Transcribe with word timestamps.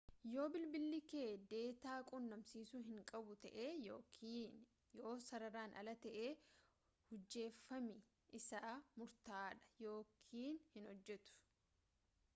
yoo 0.35 0.43
bilbili 0.53 0.99
kee 1.09 1.25
deetaa 1.49 1.97
qunnamsiisu 2.11 2.79
hin 2.87 3.01
qabu 3.11 3.35
tahe 3.43 3.65
yookin 3.89 4.55
yoo 5.01 5.11
sararaan 5.25 5.77
ala 5.83 5.93
ta'e 6.07 6.23
hujjeeffami 7.11 7.95
isaa 8.41 8.75
murtaa'aadha 9.03 9.71
yookin 9.91 10.57
hin 10.77 10.89
hojjetu 10.95 11.37